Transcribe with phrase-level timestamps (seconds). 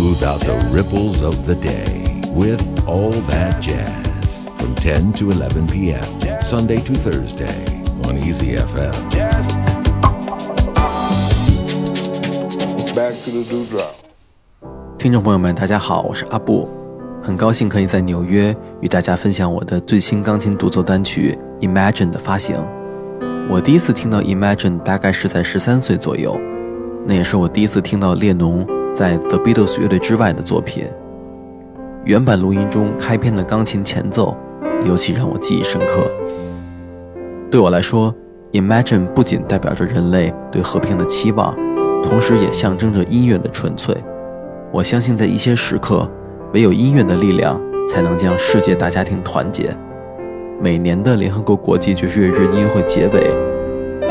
[0.00, 5.66] smooth out the ripples of the day with all that jazz from 10 to 11
[5.66, 6.02] p.m.
[6.40, 7.66] Sunday to Thursday
[8.08, 8.94] on Easy FM.
[12.94, 13.92] Back to the dewdrop.
[14.96, 16.66] 听众朋友们，大家好，我是阿布，
[17.22, 21.38] 很高兴可以在纽约与大家分享我的最新钢琴独奏单曲
[21.68, 22.56] 《Imagine》的发行。
[23.50, 26.40] 我第一次听到《Imagine》大概是在十三岁左右，
[27.04, 28.66] 那也是我第一次听到列侬
[29.00, 30.84] 在 The Beatles 乐队之外的作品。
[32.04, 34.36] 原版录音中开篇的钢琴前奏
[34.84, 36.06] 尤其让我记忆深刻。
[37.50, 38.14] 对我来说，
[38.60, 41.56] 《Imagine》不仅代表着人类对和平的期望，
[42.02, 43.96] 同时也象征着音乐的纯粹。
[44.70, 46.06] 我相信，在一些时刻，
[46.52, 47.58] 唯有音乐的力量
[47.88, 49.74] 才能将世界大家庭团结。
[50.60, 53.30] 每年的联合国国际爵士乐日音乐会结尾，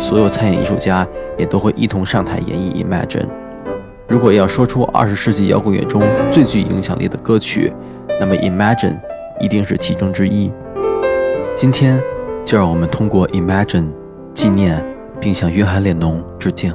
[0.00, 3.26] 所有参演艺术家也都会一同上台演绎《Imagine》。
[4.10, 7.72] 如果要说出二十世纪摇滚乐中最具影响力的歌曲，
[8.18, 8.90] 那么《Imagine》
[9.38, 10.52] 一定是其中之一。
[11.54, 12.02] 今天，
[12.44, 13.84] 就让我们通过《Imagine》
[14.34, 14.84] 纪念
[15.20, 16.74] 并向约翰列侬致敬。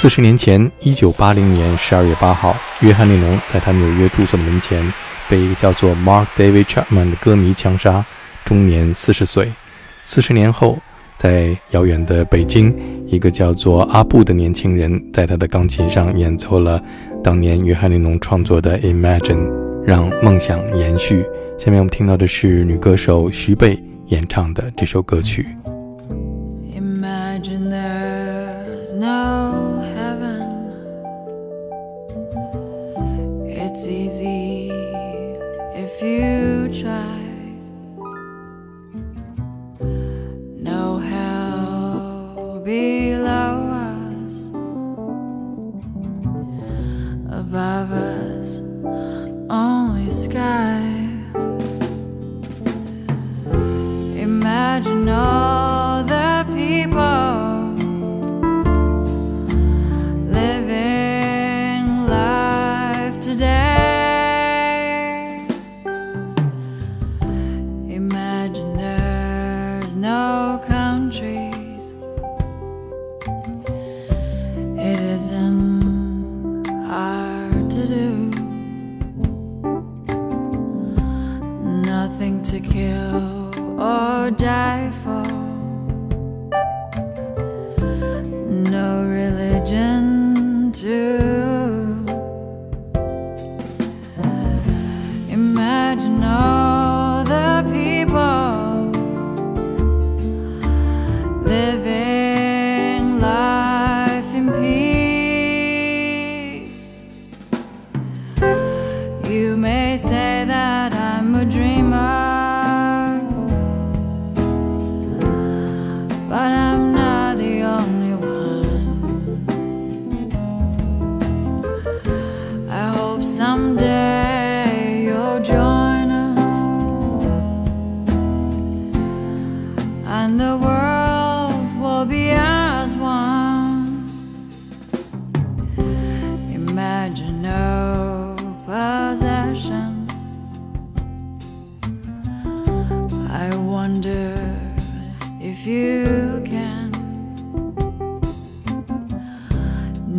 [0.00, 4.82] 四十年前，一九八零年十二月八号，约翰列侬在他纽约住所的门前
[5.28, 8.02] 被一个叫做 Mark David Chapman 的歌迷枪杀，
[8.42, 9.52] 终年四十岁。
[10.02, 10.78] 四十年后，
[11.18, 12.74] 在遥远的北京，
[13.06, 16.82] 一个叫做阿布的年轻人在他的钢琴上演奏了
[17.22, 19.48] 当年约翰列侬创作的《Imagine》，
[19.84, 21.22] 让梦想延续。
[21.58, 25.46] 下面我们听到的是女歌手徐贝演唱的这首歌曲。
[26.74, 29.49] Imagine there's no
[36.02, 37.20] if you try.
[40.56, 43.56] No hell below
[44.24, 44.48] us,
[47.30, 48.60] above us,
[49.50, 50.99] only sky.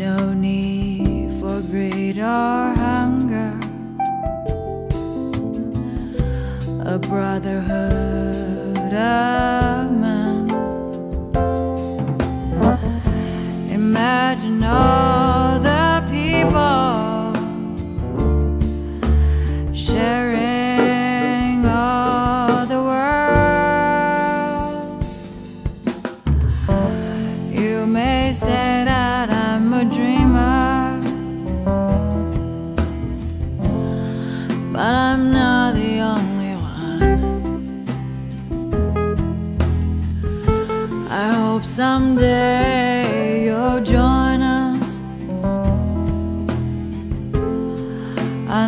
[0.02, 3.54] no need for greed or hunger.
[6.94, 9.81] A brotherhood of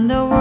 [0.08, 0.33] the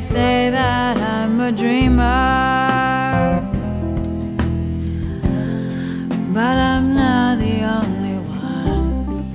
[0.00, 2.02] Say that I'm a dreamer,
[6.32, 9.34] but I'm not the only one.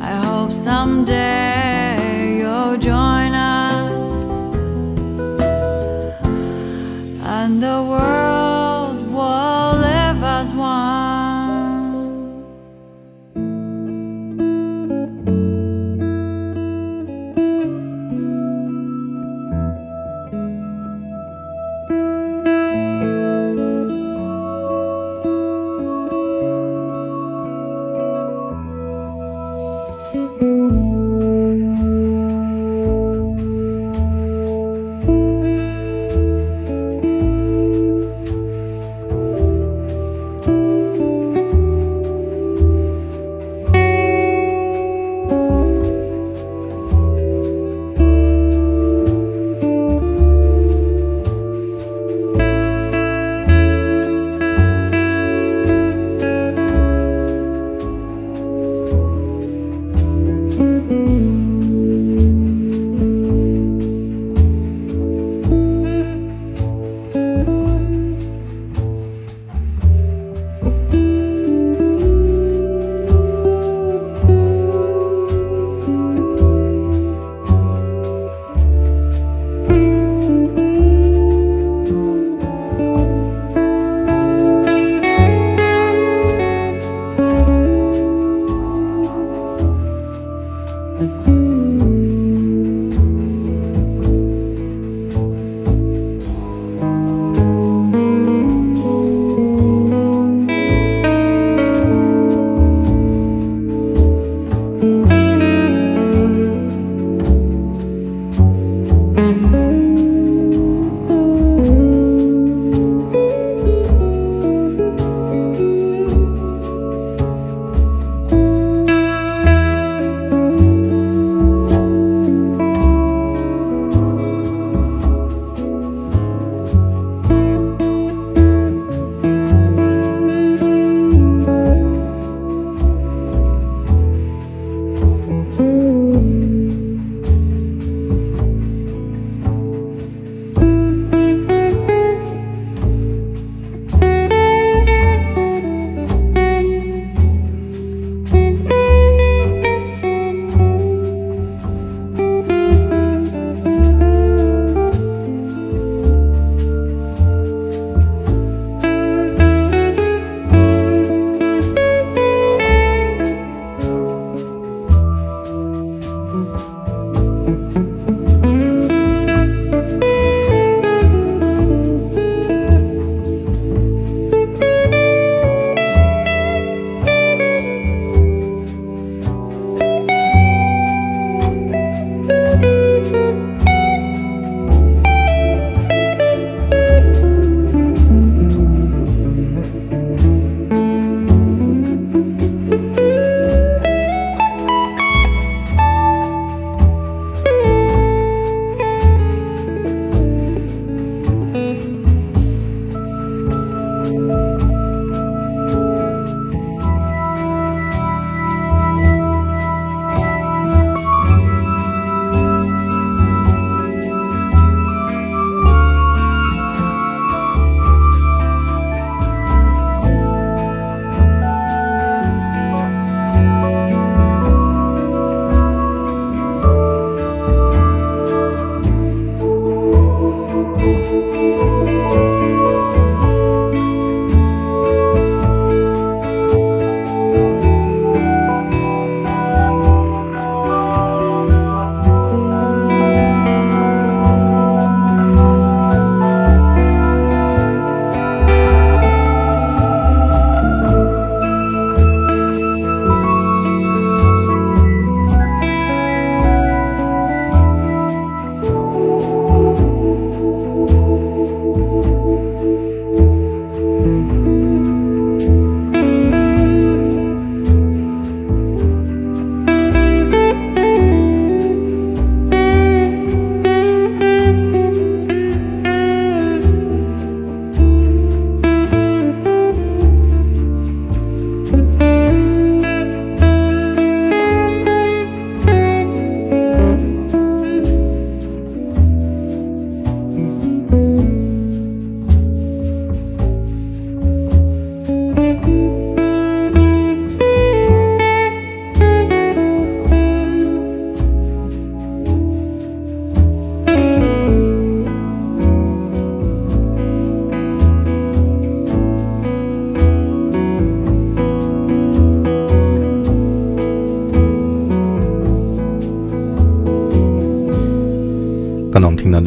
[0.00, 1.45] I hope someday.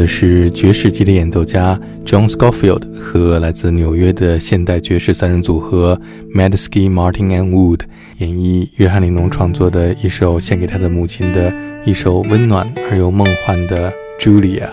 [0.10, 6.02] 是爵士吉他演奏家 John Scofield 和来自纽约的现代爵士三人组合
[6.36, 7.82] Medeski、Martin and Wood
[8.18, 11.54] 演绎约翰·列侬创作的一首献给他的母亲的
[11.86, 14.68] 一首温暖而又梦幻的 Julia。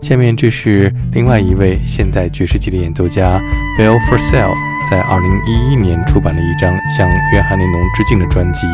[0.00, 3.38] 下面这是另外一位现代爵士吉他演奏家
[3.78, 4.54] Bill Forsell
[4.90, 8.66] 在2011年出版的一张向约翰·列侬致敬的专辑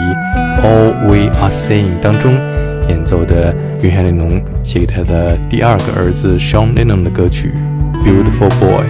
[0.63, 2.39] All We Are Saying 当中。
[2.89, 7.53] 演奏的约翰·列侬写给他的第二个儿子 Sean Lennon 的歌曲
[8.05, 8.85] 《Beautiful Boy》。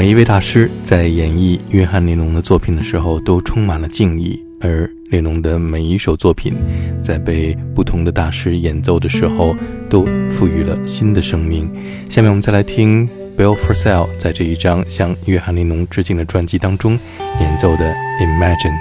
[0.00, 4.42] 每一位大师在演绎约翰·尼侬的作品的时候，都充满了敬意。
[4.58, 6.56] 而列侬的每一首作品，
[7.02, 9.54] 在被不同的大师演奏的时候，
[9.90, 11.70] 都赋予了新的生命。
[12.08, 16.98] 下面我们再来听 Bill f o r s e l l 在这一张向约翰·尼侬致敬的专辑当中
[17.38, 17.84] 演奏的
[18.22, 18.72] 《Imagine》。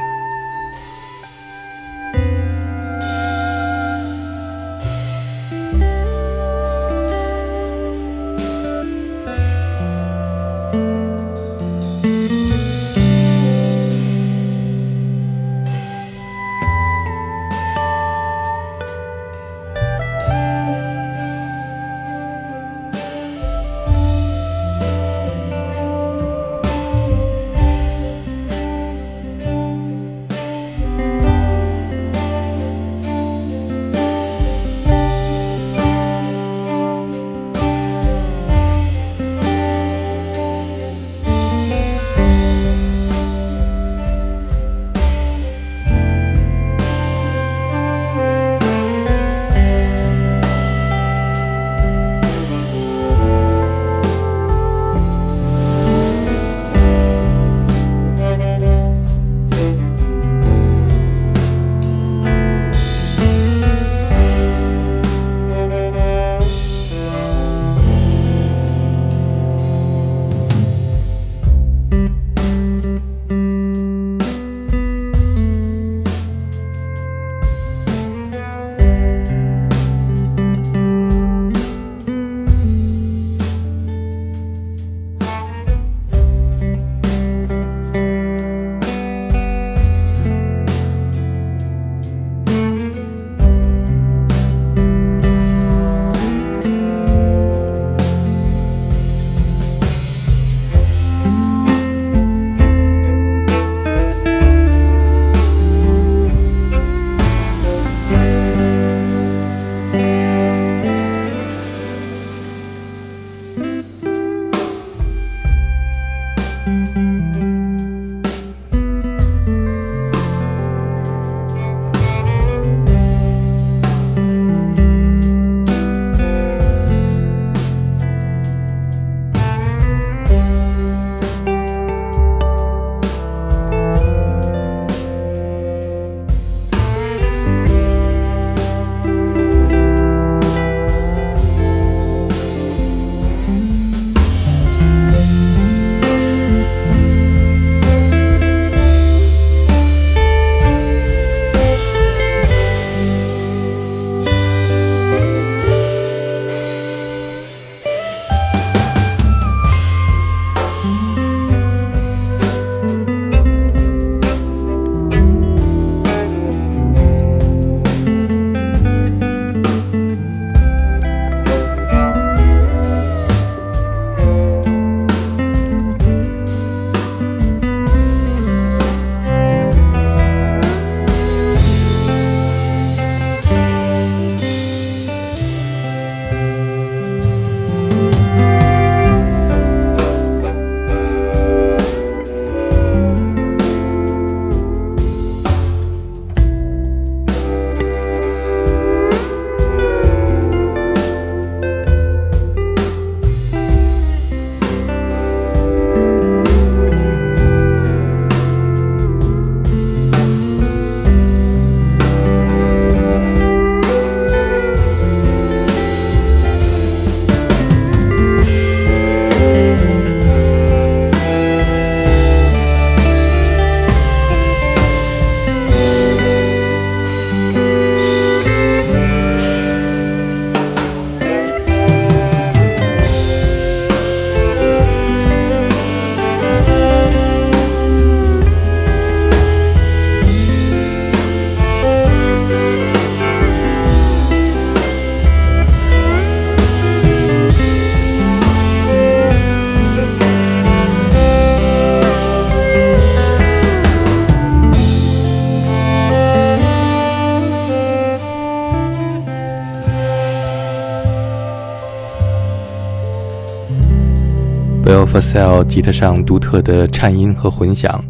[265.20, 268.02] Purcell 吉他上独特的颤音和混响，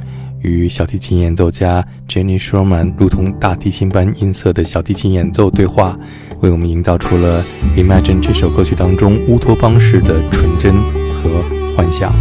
[0.43, 5.97] 与小提琴演奏家 Jenny Sherman 如同大提琴般音色的小提琴演奏对话，
[6.41, 7.43] 为我们营造出了
[7.75, 11.43] 《Imagine》这首歌曲当中乌托邦式的纯真和
[11.75, 12.13] 幻想。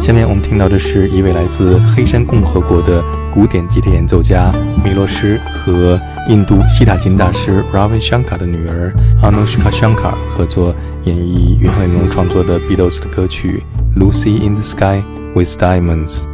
[0.00, 3.02] 下面我们听到的是一位来自黑山共和国的
[3.34, 4.52] 古典吉他演奏家
[4.84, 10.72] 米洛什和印度西塔琴大师 Ravi Shankar 的女儿 Anushka Shankar 合作
[11.04, 13.64] 演绎约翰·列侬创作的 Beatles 的歌曲
[13.96, 15.02] 《Lucy in the Sky
[15.34, 16.29] with Diamonds》。